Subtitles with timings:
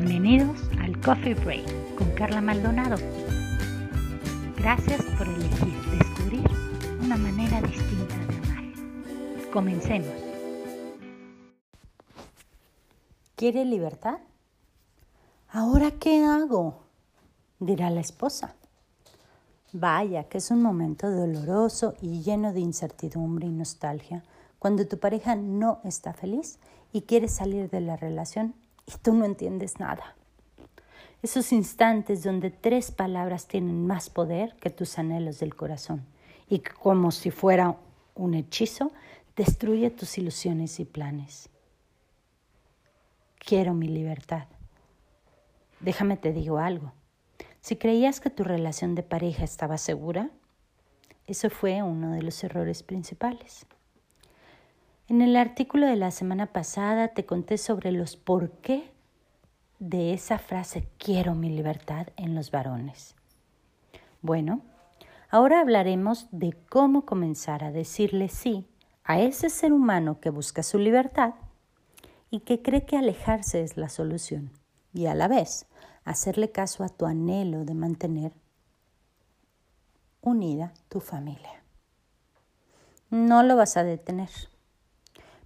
[0.00, 2.94] Bienvenidos al Coffee Break con Carla Maldonado.
[4.56, 6.48] Gracias por elegir descubrir
[7.02, 9.50] una manera distinta de amar.
[9.52, 10.14] Comencemos.
[13.34, 14.18] ¿Quiere libertad?
[15.48, 16.84] ¿Ahora qué hago?
[17.58, 18.54] dirá la esposa.
[19.72, 24.22] Vaya, que es un momento doloroso y lleno de incertidumbre y nostalgia
[24.60, 26.60] cuando tu pareja no está feliz
[26.92, 28.54] y quiere salir de la relación
[28.88, 30.16] y tú no entiendes nada.
[31.22, 36.06] Esos instantes donde tres palabras tienen más poder que tus anhelos del corazón
[36.48, 37.76] y como si fuera
[38.14, 38.92] un hechizo,
[39.36, 41.50] destruye tus ilusiones y planes.
[43.38, 44.46] Quiero mi libertad.
[45.80, 46.92] Déjame te digo algo.
[47.60, 50.30] Si creías que tu relación de pareja estaba segura,
[51.26, 53.66] eso fue uno de los errores principales.
[55.08, 58.92] En el artículo de la semana pasada te conté sobre los por qué
[59.78, 63.16] de esa frase quiero mi libertad en los varones.
[64.20, 64.60] Bueno,
[65.30, 68.66] ahora hablaremos de cómo comenzar a decirle sí
[69.02, 71.36] a ese ser humano que busca su libertad
[72.28, 74.52] y que cree que alejarse es la solución
[74.92, 75.64] y a la vez
[76.04, 78.34] hacerle caso a tu anhelo de mantener
[80.20, 81.62] unida tu familia.
[83.08, 84.28] No lo vas a detener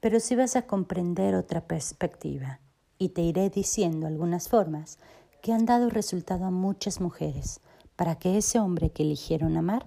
[0.00, 2.60] pero sí vas a comprender otra perspectiva
[2.98, 4.98] y te iré diciendo algunas formas
[5.42, 7.60] que han dado resultado a muchas mujeres
[7.94, 9.86] para que ese hombre que eligieron amar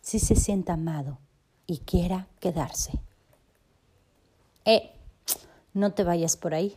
[0.00, 1.18] sí se sienta amado
[1.66, 2.98] y quiera quedarse.
[4.64, 4.90] Eh,
[5.74, 6.74] no te vayas por ahí,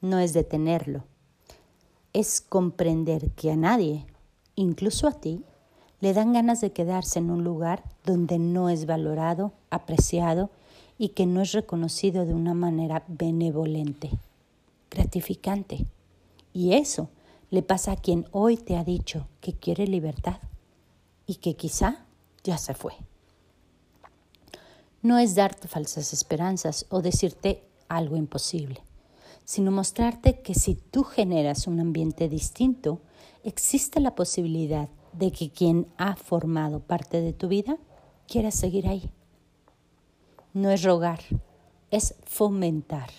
[0.00, 1.04] no es detenerlo,
[2.12, 4.06] es comprender que a nadie,
[4.54, 5.44] incluso a ti,
[6.00, 10.50] le dan ganas de quedarse en un lugar donde no es valorado, apreciado
[10.98, 14.10] y que no es reconocido de una manera benevolente,
[14.90, 15.86] gratificante.
[16.52, 17.10] Y eso
[17.50, 20.38] le pasa a quien hoy te ha dicho que quiere libertad
[21.26, 22.06] y que quizá
[22.44, 22.94] ya se fue.
[25.02, 28.80] No es darte falsas esperanzas o decirte algo imposible,
[29.44, 33.00] sino mostrarte que si tú generas un ambiente distinto,
[33.44, 37.78] existe la posibilidad de que quien ha formado parte de tu vida
[38.26, 39.10] quiera seguir ahí
[40.56, 41.20] no es rogar,
[41.90, 43.10] es fomentar.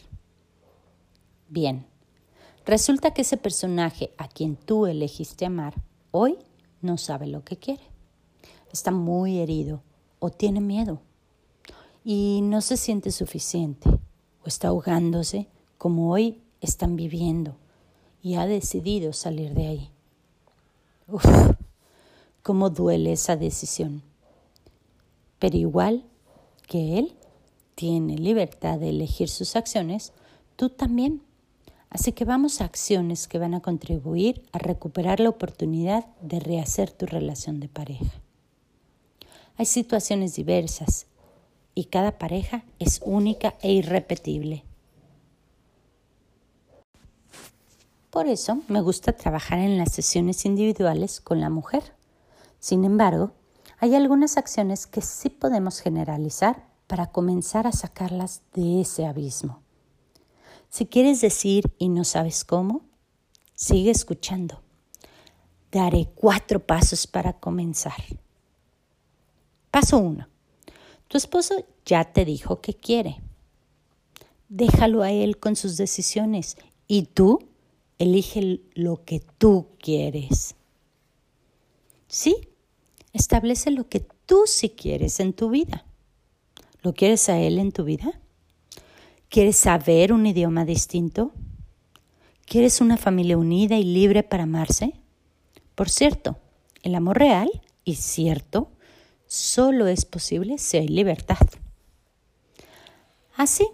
[1.50, 1.86] Bien,
[2.66, 5.76] resulta que ese personaje a quien tú elegiste amar
[6.10, 6.40] hoy
[6.82, 7.84] no sabe lo que quiere.
[8.74, 9.84] Está muy herido
[10.18, 11.00] o tiene miedo
[12.04, 17.56] y no se siente suficiente o está ahogándose como hoy están viviendo
[18.24, 19.92] y ha decidido salir de ahí.
[21.08, 21.24] Uf,
[22.42, 24.02] cómo duele esa decisión.
[25.38, 26.04] Pero igual
[26.66, 27.16] que él,
[27.78, 30.12] tiene libertad de elegir sus acciones,
[30.56, 31.22] tú también.
[31.92, 36.90] Así que vamos a acciones que van a contribuir a recuperar la oportunidad de rehacer
[36.90, 38.20] tu relación de pareja.
[39.58, 41.06] Hay situaciones diversas
[41.76, 44.64] y cada pareja es única e irrepetible.
[48.10, 51.84] Por eso me gusta trabajar en las sesiones individuales con la mujer.
[52.60, 53.34] Sin embargo,
[53.78, 59.62] hay algunas acciones que sí podemos generalizar para comenzar a sacarlas de ese abismo.
[60.70, 62.82] Si quieres decir y no sabes cómo,
[63.56, 64.62] sigue escuchando.
[65.72, 68.02] Daré cuatro pasos para comenzar.
[69.70, 70.28] Paso uno.
[71.08, 73.22] Tu esposo ya te dijo que quiere.
[74.50, 77.40] Déjalo a él con sus decisiones y tú
[78.00, 80.56] elige lo que tú quieres.
[82.08, 82.50] Sí,
[83.14, 85.87] establece lo que tú sí quieres en tu vida.
[86.82, 88.20] ¿Lo quieres a Él en tu vida?
[89.30, 91.32] ¿Quieres saber un idioma distinto?
[92.46, 94.94] ¿Quieres una familia unida y libre para amarse?
[95.76, 96.38] Por cierto,
[96.84, 97.50] el amor real
[97.84, 98.72] y cierto
[99.26, 101.46] solo es posible si hay libertad.
[103.36, 103.68] Así,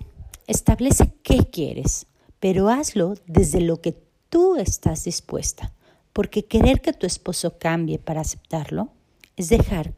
[0.47, 2.07] establece qué quieres,
[2.39, 3.95] pero hazlo desde lo que
[4.29, 5.71] tú estás dispuesta,
[6.11, 8.89] porque querer que tu esposo cambie para aceptarlo
[9.37, 9.93] es dejar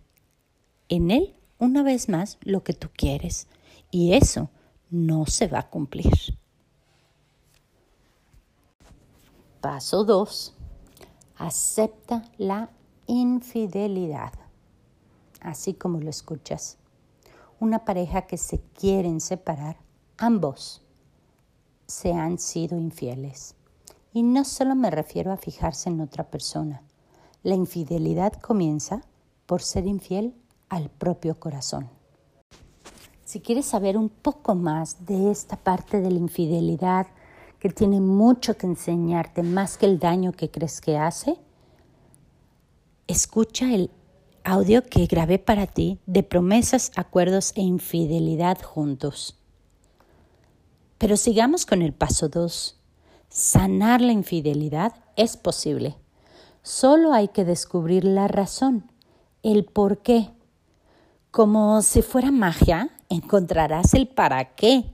[0.89, 1.33] en él
[1.65, 3.47] una vez más lo que tú quieres
[3.91, 4.49] y eso
[4.89, 6.13] no se va a cumplir.
[9.61, 10.53] Paso 2.
[11.37, 12.69] Acepta la
[13.07, 14.31] infidelidad.
[15.41, 16.77] Así como lo escuchas.
[17.59, 19.77] Una pareja que se quieren separar,
[20.17, 20.81] ambos
[21.87, 23.55] se han sido infieles.
[24.13, 26.83] Y no solo me refiero a fijarse en otra persona.
[27.43, 29.01] La infidelidad comienza
[29.45, 30.35] por ser infiel
[30.69, 31.89] al propio corazón.
[33.23, 37.07] Si quieres saber un poco más de esta parte de la infidelidad,
[37.59, 41.37] que tiene mucho que enseñarte más que el daño que crees que hace,
[43.07, 43.89] escucha el
[44.43, 49.39] audio que grabé para ti de promesas, acuerdos e infidelidad juntos.
[50.99, 52.79] Pero sigamos con el paso 2.
[53.29, 55.97] Sanar la infidelidad es posible.
[56.61, 58.91] Solo hay que descubrir la razón,
[59.41, 60.34] el por qué.
[61.35, 64.85] Como si fuera magia, encontrarás el para qué.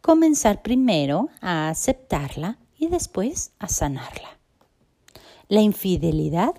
[0.00, 4.40] Comenzar primero a aceptarla y después a sanarla.
[5.46, 6.54] La infidelidad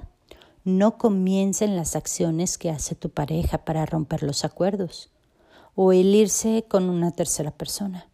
[0.64, 5.10] no comienza en las acciones que hace tu pareja para romper los acuerdos,
[5.76, 8.08] o el irse con una tercera persona,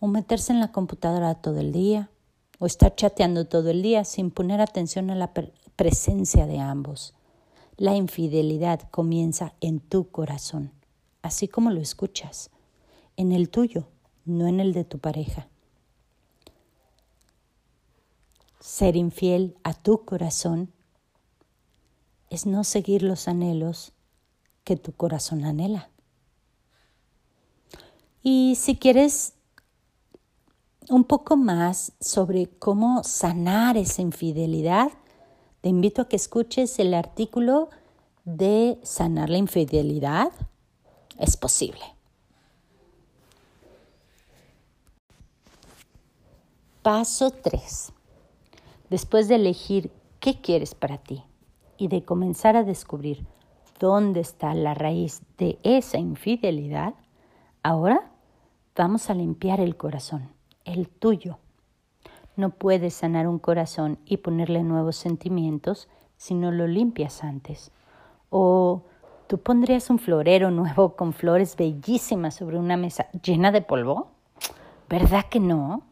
[0.00, 2.10] o meterse en la computadora todo el día,
[2.58, 5.30] o estar chateando todo el día sin poner atención a la
[5.76, 7.14] presencia de ambos.
[7.80, 10.70] La infidelidad comienza en tu corazón,
[11.22, 12.50] así como lo escuchas,
[13.16, 13.88] en el tuyo,
[14.26, 15.48] no en el de tu pareja.
[18.60, 20.70] Ser infiel a tu corazón
[22.28, 23.94] es no seguir los anhelos
[24.62, 25.88] que tu corazón anhela.
[28.22, 29.32] Y si quieres
[30.90, 34.92] un poco más sobre cómo sanar esa infidelidad,
[35.60, 37.68] te invito a que escuches el artículo
[38.24, 40.32] de sanar la infidelidad.
[41.18, 41.80] Es posible.
[46.82, 47.92] Paso 3.
[48.88, 51.22] Después de elegir qué quieres para ti
[51.76, 53.26] y de comenzar a descubrir
[53.78, 56.94] dónde está la raíz de esa infidelidad,
[57.62, 58.10] ahora
[58.74, 60.30] vamos a limpiar el corazón,
[60.64, 61.38] el tuyo
[62.40, 67.70] no puedes sanar un corazón y ponerle nuevos sentimientos si no lo limpias antes.
[68.30, 68.84] O
[69.28, 74.10] tú pondrías un florero nuevo con flores bellísimas sobre una mesa llena de polvo.
[74.88, 75.82] ¿Verdad que no?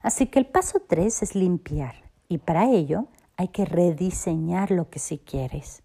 [0.00, 1.96] Así que el paso tres es limpiar
[2.28, 3.06] y para ello
[3.36, 5.82] hay que rediseñar lo que sí quieres.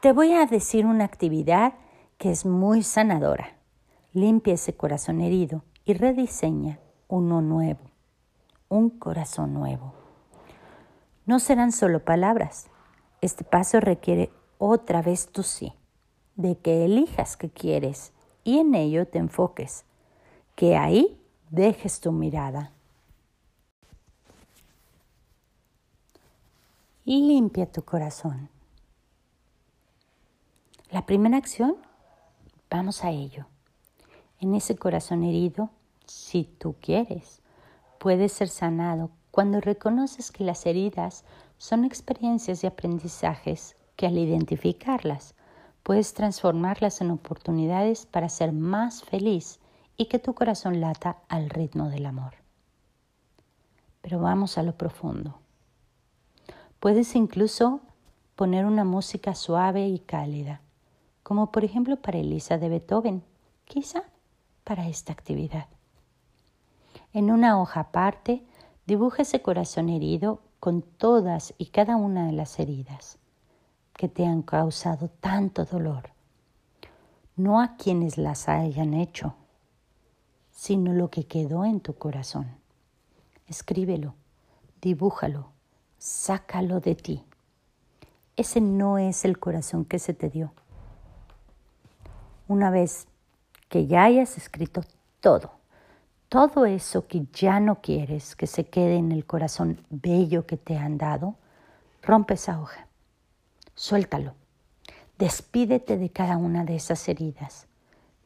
[0.00, 1.74] Te voy a decir una actividad
[2.18, 3.55] que es muy sanadora.
[4.16, 7.90] Limpia ese corazón herido y rediseña uno nuevo,
[8.70, 9.92] un corazón nuevo.
[11.26, 12.68] No serán solo palabras.
[13.20, 15.74] Este paso requiere otra vez tu sí,
[16.34, 19.84] de que elijas qué quieres y en ello te enfoques,
[20.54, 21.20] que ahí
[21.50, 22.72] dejes tu mirada.
[27.04, 28.48] Limpia tu corazón.
[30.90, 31.76] La primera acción,
[32.70, 33.44] vamos a ello
[34.40, 35.70] en ese corazón herido,
[36.06, 37.40] si tú quieres,
[37.98, 41.24] puede ser sanado cuando reconoces que las heridas
[41.58, 45.34] son experiencias y aprendizajes que al identificarlas
[45.82, 49.60] puedes transformarlas en oportunidades para ser más feliz
[49.96, 52.34] y que tu corazón lata al ritmo del amor.
[54.02, 55.38] Pero vamos a lo profundo.
[56.80, 57.80] Puedes incluso
[58.34, 60.60] poner una música suave y cálida,
[61.22, 63.22] como por ejemplo para Elisa de Beethoven,
[63.64, 64.04] quizá
[64.66, 65.68] para esta actividad.
[67.12, 68.44] En una hoja aparte,
[68.84, 73.18] dibuja ese corazón herido con todas y cada una de las heridas
[73.92, 76.10] que te han causado tanto dolor,
[77.36, 79.36] no a quienes las hayan hecho,
[80.50, 82.48] sino lo que quedó en tu corazón.
[83.46, 84.14] Escríbelo,
[84.82, 85.52] dibújalo,
[85.96, 87.24] sácalo de ti.
[88.34, 90.52] Ese no es el corazón que se te dio.
[92.48, 93.06] Una vez
[93.68, 94.82] que ya hayas escrito
[95.20, 95.52] todo,
[96.28, 100.76] todo eso que ya no quieres que se quede en el corazón bello que te
[100.76, 101.36] han dado,
[102.02, 102.86] rompe esa hoja,
[103.74, 104.34] suéltalo,
[105.18, 107.66] despídete de cada una de esas heridas,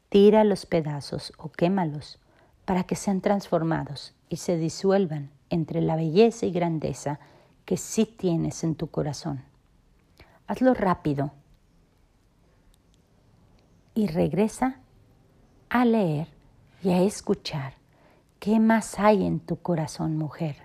[0.08, 2.18] tira los pedazos o quémalos
[2.64, 7.18] para que sean transformados y se disuelvan entre la belleza y grandeza
[7.64, 9.44] que sí tienes en tu corazón.
[10.46, 11.32] Hazlo rápido
[13.94, 14.79] y regresa
[15.70, 16.28] a leer
[16.82, 17.74] y a escuchar
[18.38, 20.56] qué más hay en tu corazón, mujer.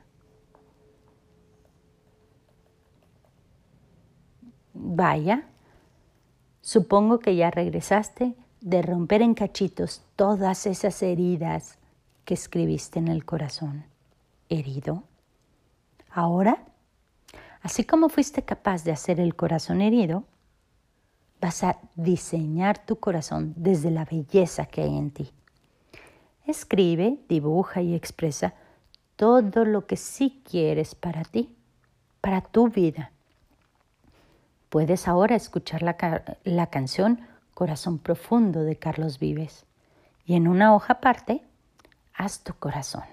[4.74, 5.48] Vaya,
[6.62, 11.78] supongo que ya regresaste de romper en cachitos todas esas heridas
[12.26, 13.86] que escribiste en el corazón.
[14.50, 15.04] ¿Herido?
[16.10, 16.64] Ahora,
[17.62, 20.24] así como fuiste capaz de hacer el corazón herido,
[21.42, 25.32] vas a diseñar tu corazón desde la belleza que hay en ti.
[26.46, 28.54] Escribe, dibuja y expresa
[29.15, 31.56] todo lo que sí quieres para ti,
[32.22, 33.12] para tu vida.
[34.70, 35.96] Puedes ahora escuchar la,
[36.44, 37.22] la canción
[37.54, 39.65] Corazón Profundo de Carlos Vives
[40.25, 41.42] Y en una hoja aparte,
[42.13, 43.06] haz tu corazón,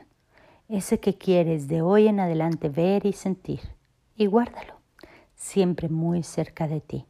[0.69, 3.61] ese que quieres de hoy en adelante ver y sentir,
[4.17, 4.75] y guárdalo,
[5.37, 7.07] siempre muy cerca de ti,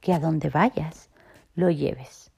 [0.00, 1.08] que a donde vayas
[1.54, 2.30] lo lleves.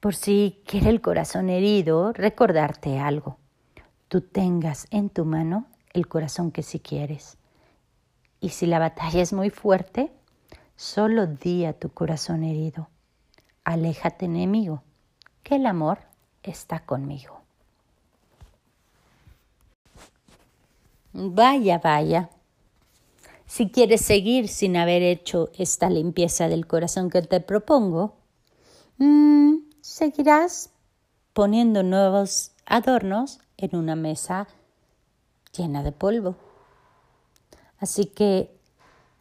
[0.00, 3.38] Por si quiere el corazón herido recordarte algo,
[4.08, 7.36] tú tengas en tu mano el corazón que si quieres.
[8.40, 10.12] Y si la batalla es muy fuerte,
[10.76, 12.88] solo di a tu corazón herido,
[13.64, 14.82] aléjate enemigo,
[15.42, 15.98] que el amor
[16.42, 17.42] está conmigo.
[21.12, 22.30] Vaya, vaya.
[23.48, 28.14] Si quieres seguir sin haber hecho esta limpieza del corazón que te propongo,
[28.98, 30.70] mmm, seguirás
[31.32, 34.48] poniendo nuevos adornos en una mesa
[35.56, 36.36] llena de polvo.
[37.78, 38.54] Así que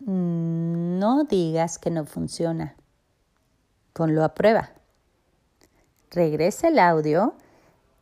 [0.02, 2.76] mm, no digas que no funciona.
[3.94, 4.72] Ponlo a prueba.
[6.12, 7.34] Regresa el audio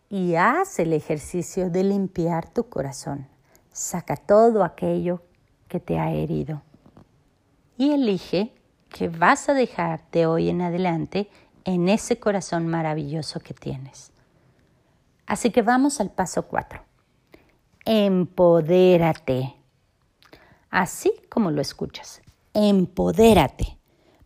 [0.10, 3.28] y haz el ejercicio de limpiar tu corazón.
[3.72, 5.22] Saca todo aquello
[5.68, 6.62] que te ha herido.
[7.78, 8.54] Y elige
[8.90, 11.30] que vas a dejar de hoy en adelante
[11.66, 14.12] en ese corazón maravilloso que tienes.
[15.26, 16.82] Así que vamos al paso 4.
[17.86, 19.56] Empodérate.
[20.70, 22.22] Así como lo escuchas.
[22.54, 23.78] Empodérate,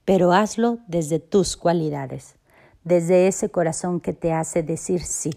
[0.05, 2.36] pero hazlo desde tus cualidades,
[2.84, 5.31] desde ese corazón que te hace decir sí,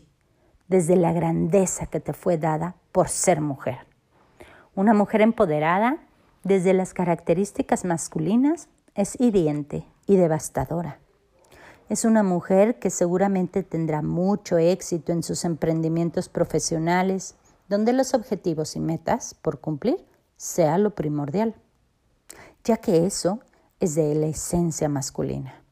[0.68, 3.91] desde la grandeza que te fue dada por ser mujer.
[4.74, 5.98] Una mujer empoderada,
[6.44, 10.98] desde las características masculinas, es hiriente y devastadora.
[11.90, 17.34] Es una mujer que seguramente tendrá mucho éxito en sus emprendimientos profesionales,
[17.68, 19.96] donde los objetivos y metas por cumplir
[20.38, 21.54] sea lo primordial,
[22.64, 23.40] ya que eso
[23.78, 25.62] es de la esencia masculina.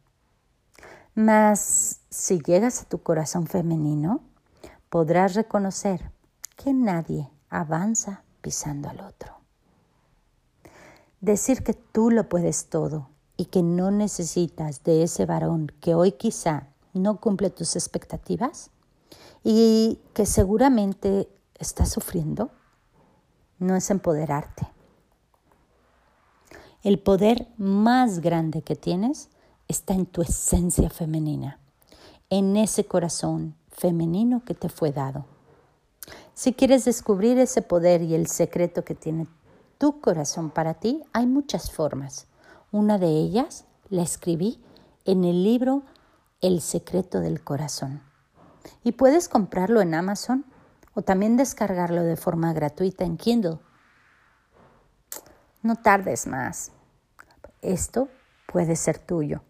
[1.14, 4.20] Mas si llegas a tu corazón femenino,
[4.90, 6.10] podrás reconocer
[6.56, 9.34] que nadie avanza pisando al otro.
[11.20, 16.12] Decir que tú lo puedes todo y que no necesitas de ese varón que hoy
[16.12, 18.70] quizá no cumple tus expectativas
[19.44, 21.28] y que seguramente
[21.58, 22.50] está sufriendo,
[23.58, 24.66] no es empoderarte.
[26.82, 29.28] El poder más grande que tienes
[29.68, 31.58] está en tu esencia femenina,
[32.30, 35.26] en ese corazón femenino que te fue dado.
[36.40, 39.26] Si quieres descubrir ese poder y el secreto que tiene
[39.76, 42.28] tu corazón para ti, hay muchas formas.
[42.72, 44.58] Una de ellas la escribí
[45.04, 45.82] en el libro
[46.40, 48.02] El secreto del corazón.
[48.82, 50.46] Y puedes comprarlo en Amazon
[50.94, 53.58] o también descargarlo de forma gratuita en Kindle.
[55.60, 56.72] No tardes más.
[57.60, 58.08] Esto
[58.50, 59.42] puede ser tuyo.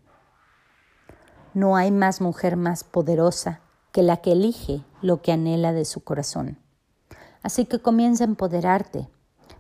[1.55, 3.61] No hay más mujer más poderosa
[3.93, 6.60] que la que elige lo que anhela de su corazón.
[7.43, 9.09] Así que comienza a empoderarte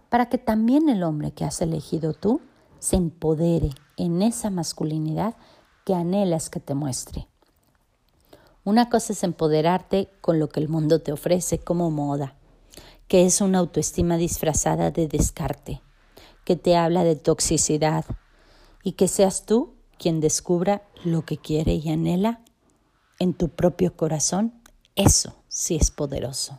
[0.08, 2.40] para que también el hombre que has elegido tú
[2.78, 5.36] se empodere en esa masculinidad
[5.84, 7.28] que anhelas que te muestre.
[8.64, 12.34] Una cosa es empoderarte con lo que el mundo te ofrece como moda,
[13.08, 15.80] que es una autoestima disfrazada de descarte,
[16.44, 18.04] que te habla de toxicidad,
[18.82, 22.40] y que seas tú quien descubra lo que quiere y anhela
[23.18, 24.54] en tu propio corazón,
[24.96, 26.58] eso sí es poderoso.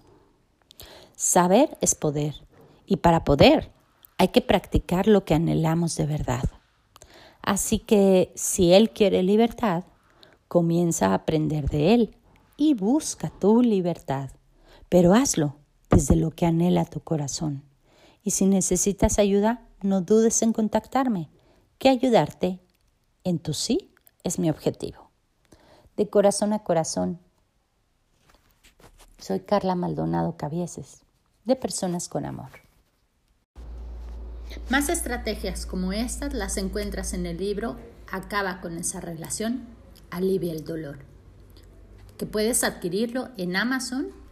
[1.24, 2.34] Saber es poder,
[2.88, 3.72] y para poder
[4.18, 6.42] hay que practicar lo que anhelamos de verdad.
[7.44, 9.84] Así que si Él quiere libertad,
[10.48, 12.18] comienza a aprender de Él
[12.58, 14.32] y busca tu libertad,
[14.90, 15.58] pero hazlo
[15.92, 17.64] desde lo que anhela tu corazón.
[18.24, 21.30] Y si necesitas ayuda, no dudes en contactarme,
[21.78, 22.62] que ayudarte
[23.24, 25.12] en tu sí es mi objetivo.
[25.98, 27.20] De corazón a corazón,
[29.20, 31.04] soy Carla Maldonado Cabieses,
[31.46, 32.50] de Personas con Amor.
[34.70, 37.78] Más estrategias como estas las encuentras en el libro
[38.12, 39.66] Acaba con esa relación,
[40.10, 41.00] alivia el dolor,
[42.18, 44.21] que puedes adquirirlo en Amazon